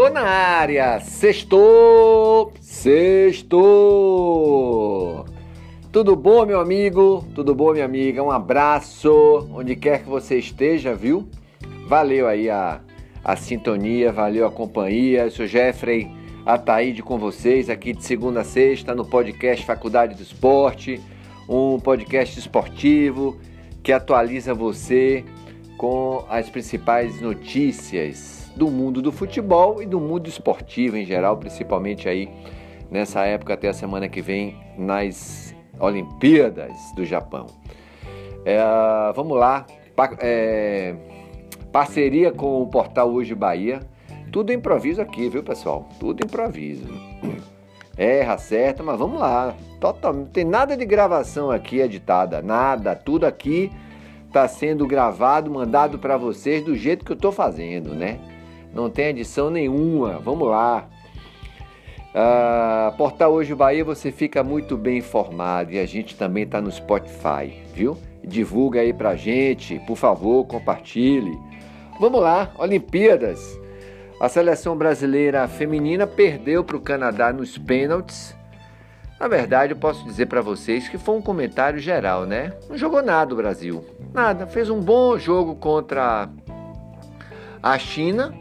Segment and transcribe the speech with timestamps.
[0.00, 3.66] Tô na área, sextou, sextou.
[5.92, 7.22] Tudo bom, meu amigo?
[7.34, 8.22] Tudo bom, minha amiga?
[8.22, 11.28] Um abraço, onde quer que você esteja, viu?
[11.86, 12.80] Valeu aí a,
[13.22, 15.24] a sintonia, valeu a companhia.
[15.24, 16.10] Eu sou Jeffrey
[16.46, 20.98] Ataíde com vocês aqui de segunda a sexta no podcast Faculdade do Esporte,
[21.46, 23.36] um podcast esportivo
[23.82, 25.22] que atualiza você
[25.76, 32.08] com as principais notícias do mundo do futebol e do mundo esportivo em geral, principalmente
[32.08, 32.28] aí
[32.90, 37.46] nessa época até a semana que vem nas Olimpíadas do Japão.
[38.44, 38.58] É,
[39.14, 40.94] vamos lá, pa, é,
[41.72, 43.80] parceria com o portal Hoje Bahia,
[44.32, 45.88] tudo improviso aqui, viu pessoal?
[45.98, 46.86] Tudo improviso.
[47.96, 49.54] Erra, certa, mas vamos lá.
[49.80, 52.94] Total, não tem nada de gravação aqui editada, nada.
[52.94, 53.70] Tudo aqui
[54.26, 58.18] está sendo gravado, mandado para vocês do jeito que eu estou fazendo, né?
[58.72, 60.18] Não tem edição nenhuma.
[60.18, 60.88] Vamos lá.
[62.14, 66.70] Ah, Portal Hoje Bahia você fica muito bem informado e a gente também está no
[66.70, 67.96] Spotify, viu?
[68.22, 71.38] Divulga aí pra gente, por favor, compartilhe.
[72.00, 73.58] Vamos lá, Olimpíadas.
[74.20, 78.36] A seleção brasileira feminina perdeu para o Canadá nos pênaltis.
[79.18, 82.52] Na verdade, eu posso dizer para vocês que foi um comentário geral, né?
[82.68, 83.84] Não jogou nada o Brasil.
[84.12, 84.46] Nada.
[84.46, 86.28] Fez um bom jogo contra
[87.62, 88.34] a China,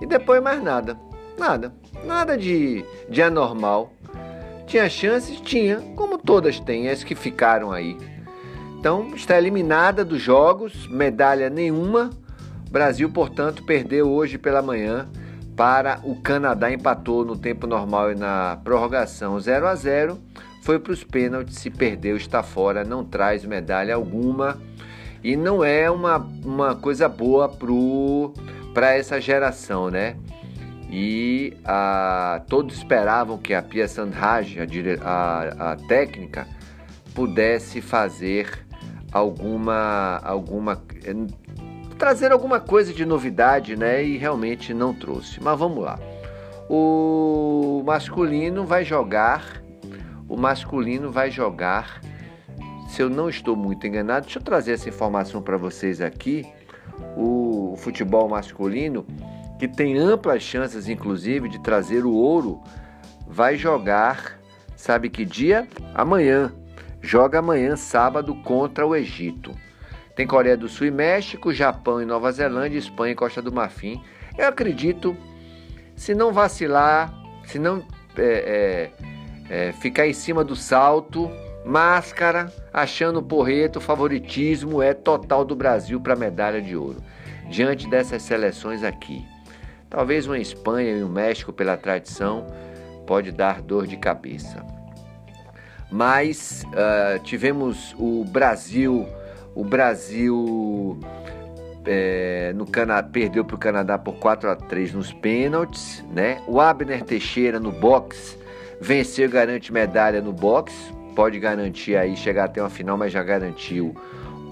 [0.00, 0.98] e depois mais nada.
[1.38, 1.72] Nada.
[2.04, 3.92] Nada de, de anormal.
[4.66, 5.40] Tinha chances?
[5.40, 7.96] Tinha, como todas têm, as que ficaram aí.
[8.78, 12.10] Então, está eliminada dos jogos, medalha nenhuma.
[12.70, 15.08] Brasil, portanto, perdeu hoje pela manhã
[15.56, 20.18] para o Canadá, empatou no tempo normal e na prorrogação 0 a 0
[20.62, 24.58] Foi para os pênaltis, se perdeu, está fora, não traz medalha alguma.
[25.24, 28.32] E não é uma, uma coisa boa para o
[28.76, 30.16] para essa geração, né?
[30.90, 36.46] E a, todos esperavam que a Pia Sandhaj, a, a, a técnica,
[37.14, 38.66] pudesse fazer
[39.10, 40.82] alguma, alguma
[41.98, 44.04] trazer alguma coisa de novidade, né?
[44.04, 45.42] E realmente não trouxe.
[45.42, 45.98] Mas vamos lá.
[46.68, 49.62] O masculino vai jogar,
[50.28, 52.02] o masculino vai jogar.
[52.90, 56.44] Se eu não estou muito enganado, deixa eu trazer essa informação para vocês aqui
[57.16, 59.06] o futebol masculino,
[59.58, 62.60] que tem amplas chances, inclusive, de trazer o ouro,
[63.26, 64.38] vai jogar,
[64.76, 65.66] sabe que dia?
[65.94, 66.52] Amanhã.
[67.00, 69.52] Joga amanhã, sábado, contra o Egito.
[70.16, 74.02] Tem Coreia do Sul e México, Japão e Nova Zelândia, Espanha e Costa do Marfim.
[74.36, 75.16] Eu acredito,
[75.94, 77.12] se não vacilar,
[77.44, 77.84] se não
[78.16, 78.90] é,
[79.50, 81.30] é, é, ficar em cima do salto,
[81.66, 87.02] máscara, achando o porreto, o favoritismo é total do Brasil para a medalha de ouro.
[87.50, 89.26] Diante dessas seleções aqui,
[89.90, 92.46] talvez uma Espanha e um México pela tradição
[93.04, 94.64] pode dar dor de cabeça.
[95.90, 99.06] Mas uh, tivemos o Brasil,
[99.54, 100.98] o Brasil
[101.84, 106.42] é, no Canadá, perdeu para o Canadá por 4 a 3 nos pênaltis, né?
[106.46, 108.36] O Abner Teixeira no boxe
[108.80, 113.96] venceu garante medalha no boxe, pode garantir aí chegar até uma final, mas já garantiu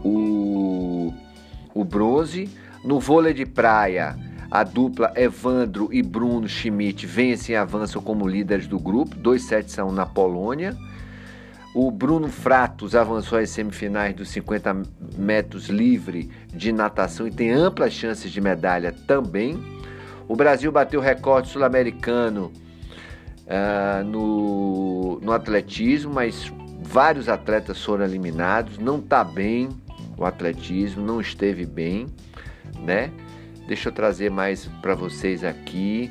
[0.02, 1.12] o,
[1.75, 2.48] o bronze.
[2.82, 4.16] No vôlei de praia,
[4.50, 9.78] a dupla Evandro e Bruno Schmidt vencem e avançam como líderes do grupo, 2 sets
[9.78, 10.74] a 1 na Polônia.
[11.74, 14.82] O Bruno Fratos avançou às semifinais dos 50
[15.19, 19.62] metros livre de natação e tem amplas chances de medalha também.
[20.26, 22.50] O Brasil bateu o recorde sul-americano
[23.47, 28.78] uh, no, no atletismo, mas vários atletas foram eliminados.
[28.78, 29.69] Não está bem
[30.16, 32.06] o atletismo, não esteve bem,
[32.81, 33.10] né?
[33.66, 36.10] Deixa eu trazer mais para vocês aqui.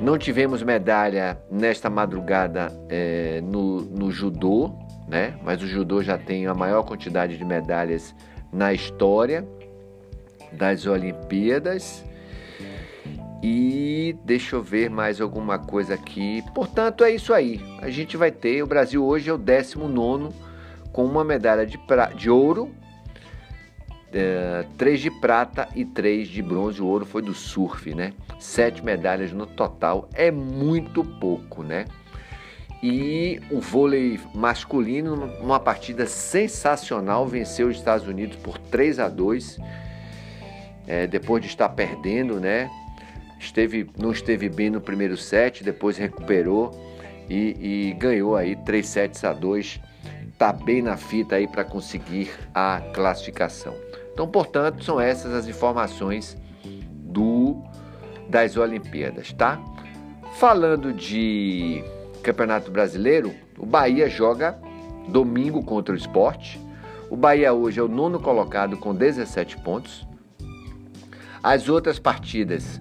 [0.00, 4.72] Não tivemos medalha nesta madrugada é, no, no judô,
[5.08, 5.38] né?
[5.42, 8.14] Mas o judô já tem a maior quantidade de medalhas
[8.52, 9.46] na história
[10.52, 12.04] das Olimpíadas.
[13.46, 16.42] E deixa eu ver mais alguma coisa aqui.
[16.54, 17.60] Portanto, é isso aí.
[17.82, 18.62] A gente vai ter.
[18.62, 20.34] O Brasil hoje é o 19
[20.90, 22.70] com uma medalha de, pra, de ouro,
[24.10, 26.80] é, três de prata e três de bronze.
[26.80, 28.14] O ouro foi do surf, né?
[28.40, 30.08] Sete medalhas no total.
[30.14, 31.84] É muito pouco, né?
[32.82, 39.58] E o vôlei masculino, numa partida sensacional, venceu os Estados Unidos por 3 a 2
[40.86, 42.70] é, depois de estar perdendo, né?
[43.44, 46.70] Esteve, não esteve bem no primeiro set, depois recuperou
[47.28, 49.80] e, e ganhou aí 3 sets a 2.
[50.36, 53.74] Tá bem na fita aí para conseguir a classificação.
[54.12, 56.36] Então, portanto, são essas as informações
[56.88, 57.62] do
[58.28, 59.62] das Olimpíadas, tá?
[60.36, 61.84] Falando de
[62.22, 64.58] Campeonato Brasileiro, o Bahia joga
[65.08, 66.60] domingo contra o esporte.
[67.10, 70.06] O Bahia hoje é o nono colocado com 17 pontos.
[71.42, 72.80] As outras partidas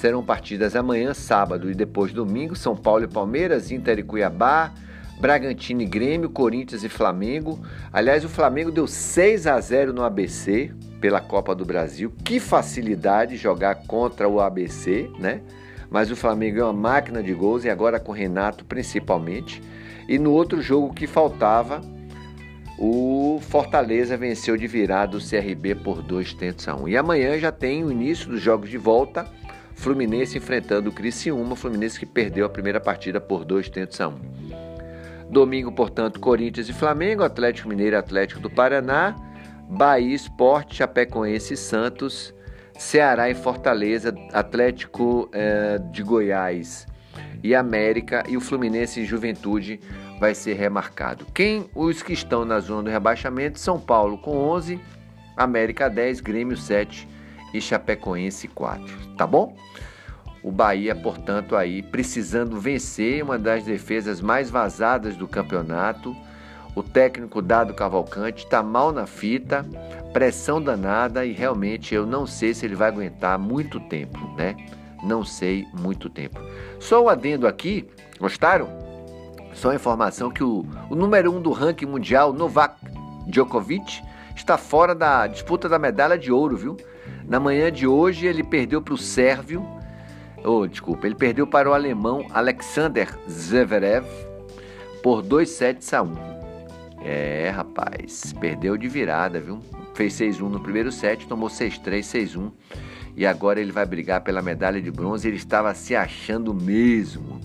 [0.00, 2.56] serão partidas amanhã, sábado e depois domingo.
[2.56, 4.72] São Paulo e Palmeiras, Inter e Cuiabá,
[5.20, 7.60] Bragantino e Grêmio, Corinthians e Flamengo.
[7.92, 12.10] Aliás, o Flamengo deu 6 a 0 no ABC pela Copa do Brasil.
[12.24, 15.42] Que facilidade jogar contra o ABC, né?
[15.90, 19.62] Mas o Flamengo é uma máquina de gols e agora com Renato principalmente.
[20.08, 21.82] E no outro jogo que faltava,
[22.78, 26.88] o Fortaleza venceu de virada o CRB por 2 tentos a 1.
[26.88, 29.26] E amanhã já tem o início dos jogos de volta.
[29.80, 34.20] Fluminense enfrentando o Criciúma, Fluminense que perdeu a primeira partida por 2 tentos a 1.
[35.30, 39.16] Domingo, portanto, Corinthians e Flamengo, Atlético Mineiro e Atlético do Paraná,
[39.70, 42.34] Bahia, Esporte, Chapecoense e Santos,
[42.78, 46.86] Ceará e Fortaleza, Atlético eh, de Goiás
[47.42, 49.80] e América e o Fluminense e Juventude
[50.18, 51.24] vai ser remarcado.
[51.32, 53.58] Quem os que estão na zona do rebaixamento?
[53.58, 54.78] São Paulo com 11,
[55.38, 57.08] América 10, Grêmio 7
[57.52, 58.84] e Chapecoense 4,
[59.16, 59.56] tá bom?
[60.42, 66.16] O Bahia, portanto, aí precisando vencer uma das defesas mais vazadas do campeonato.
[66.74, 69.66] O técnico Dado Cavalcante está mal na fita,
[70.12, 74.56] pressão danada e realmente eu não sei se ele vai aguentar muito tempo, né?
[75.02, 76.40] Não sei muito tempo.
[76.78, 77.88] Só o adendo aqui,
[78.18, 78.68] gostaram?
[79.52, 82.76] Só a informação que o, o número um do ranking mundial, Novak
[83.26, 84.02] Djokovic,
[84.34, 86.76] está fora da disputa da medalha de ouro, viu?
[87.30, 89.64] Na manhã de hoje ele perdeu para o sérvio
[90.44, 94.06] oh, desculpa, ele perdeu para o alemão Alexander Zverev
[95.02, 96.14] por 2 sets a 1.
[97.02, 99.60] É, rapaz, perdeu de virada, viu?
[99.94, 102.52] Fez 6-1 no primeiro set, tomou 6-3, 6-1
[103.16, 105.26] e agora ele vai brigar pela medalha de bronze.
[105.26, 107.40] Ele estava se achando mesmo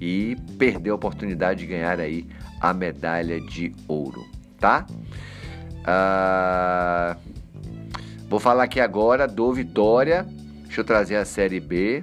[0.00, 2.26] e perdeu a oportunidade de ganhar aí
[2.60, 4.24] a medalha de ouro,
[4.58, 4.86] tá?
[5.84, 7.16] Ah,
[8.28, 10.26] vou falar aqui agora do Vitória
[10.68, 12.02] Deixa eu trazer a Série B.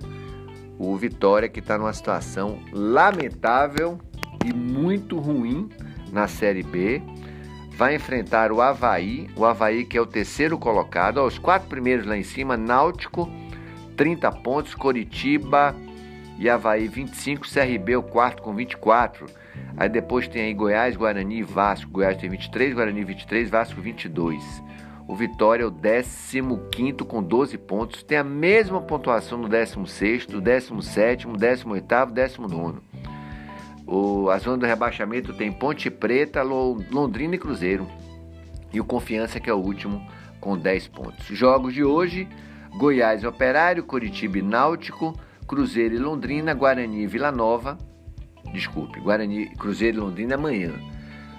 [0.80, 4.00] O Vitória que está numa situação lamentável
[4.44, 5.69] e muito ruim
[6.12, 7.01] na Série B.
[7.77, 12.18] Vai enfrentar o Havaí, o Havaí que é o terceiro colocado, os quatro primeiros lá
[12.18, 13.30] em cima, Náutico,
[13.95, 15.75] 30 pontos, Coritiba
[16.39, 19.27] e Havaí 25, CRB o quarto com 24.
[19.77, 21.92] Aí depois tem aí Goiás, Guarani e Vasco.
[21.92, 24.44] Goiás tem 23, Guarani 23, Vasco 22.
[25.07, 31.27] O Vitória é o 15 com 12 pontos, tem a mesma pontuação no 16, 17,
[31.27, 32.79] 18, 19.
[33.85, 37.87] O, a zona do rebaixamento tem Ponte Preta, Londrina e Cruzeiro.
[38.73, 40.05] E o Confiança, que é o último,
[40.41, 41.25] com 10 pontos.
[41.27, 42.27] Jogos de hoje:
[42.75, 45.13] Goiás e Operário, Curitiba e Náutico,
[45.47, 47.77] Cruzeiro e Londrina, Guarani e Vila Nova.
[48.51, 50.73] Desculpe, Guarani, Cruzeiro e Londrina amanhã.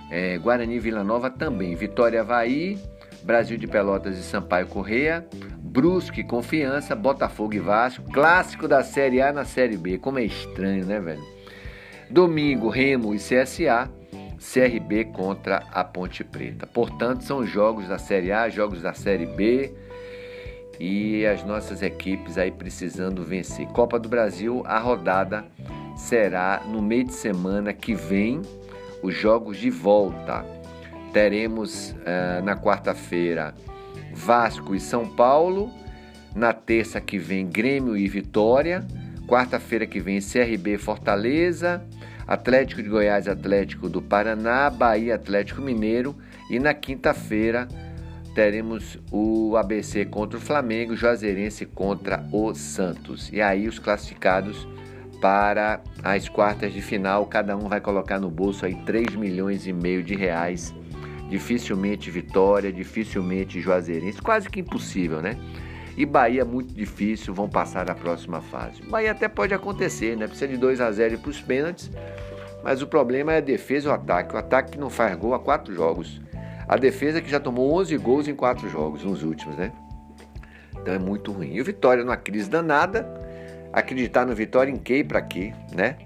[0.09, 1.75] É, Guarani e Vila Nova também.
[1.75, 2.79] Vitória Havaí.
[3.23, 5.27] Brasil de Pelotas e Sampaio Correia,
[5.59, 9.99] Brusque, Confiança, Botafogo e Vasco, clássico da Série A na Série B.
[9.99, 11.23] Como é estranho, né, velho?
[12.09, 13.91] Domingo, Remo e CSA,
[14.39, 16.67] CRB contra a Ponte Preta.
[16.67, 19.75] Portanto, são jogos da Série A, jogos da Série B
[20.79, 23.67] e as nossas equipes aí precisando vencer.
[23.69, 25.45] Copa do Brasil, a rodada
[25.97, 28.43] será no meio de semana que vem,
[29.03, 30.45] os jogos de volta
[31.17, 33.55] teremos uh, na quarta-feira
[34.13, 35.73] Vasco e São Paulo,
[36.35, 38.87] na terça que vem Grêmio e Vitória,
[39.27, 41.83] quarta-feira que vem CRB Fortaleza,
[42.27, 46.15] Atlético de Goiás Atlético do Paraná, Bahia Atlético Mineiro.
[46.51, 47.67] E na quinta-feira
[48.35, 53.31] teremos o ABC contra o Flamengo, Juazeirense contra o Santos.
[53.33, 54.69] E aí os classificados
[55.19, 59.73] para as quartas de final, cada um vai colocar no bolso aí 3 milhões e
[59.73, 60.75] meio de reais
[61.29, 65.37] dificilmente Vitória, dificilmente Juazeirense, quase que impossível, né?
[65.97, 68.83] E Bahia muito difícil, vão passar a próxima fase.
[68.83, 70.27] Bahia até pode acontecer, né?
[70.27, 71.91] Precisa de 2 a 0 para os pênaltis,
[72.63, 74.35] mas o problema é a defesa e o ataque.
[74.35, 76.21] O ataque que não faz gol há quatro jogos.
[76.69, 79.73] A defesa que já tomou 11 gols em quatro jogos, nos últimos, né?
[80.73, 81.55] Então é muito ruim.
[81.55, 83.09] E o Vitória numa crise danada,
[83.73, 85.97] acreditar no Vitória em quê e para quê, né?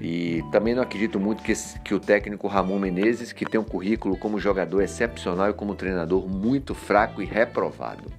[0.00, 1.52] E também não acredito muito que,
[1.84, 6.26] que o técnico Ramon Menezes, que tem um currículo como jogador excepcional e como treinador
[6.26, 8.10] muito fraco e reprovado.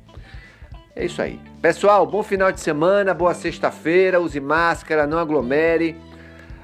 [0.96, 1.40] É isso aí.
[1.62, 5.96] Pessoal, bom final de semana, boa sexta-feira, use máscara, não aglomere.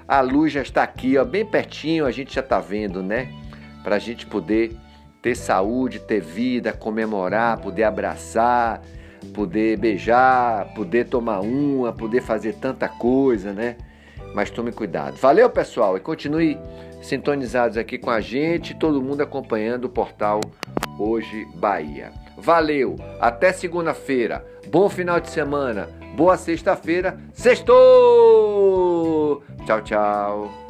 [0.07, 3.33] A luz já está aqui, ó, bem pertinho, a gente já está vendo, né?
[3.83, 4.77] Para a gente poder
[5.21, 8.81] ter saúde, ter vida, comemorar, poder abraçar,
[9.33, 13.77] poder beijar, poder tomar uma, poder fazer tanta coisa, né?
[14.33, 15.17] Mas tome cuidado.
[15.17, 16.57] Valeu, pessoal, e continue
[17.01, 20.41] sintonizados aqui com a gente, todo mundo acompanhando o portal
[20.99, 22.11] Hoje Bahia.
[22.37, 24.45] Valeu, até segunda-feira.
[24.67, 25.89] Bom final de semana.
[26.15, 27.19] Boa sexta-feira.
[27.33, 27.77] Sextou!
[29.65, 30.66] Tchau, tchau.